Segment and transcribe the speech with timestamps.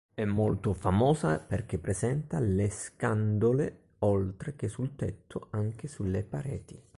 [0.15, 6.81] È molto famosa perché presenta le scandole, oltre che sul tetto, anche sulle pareti.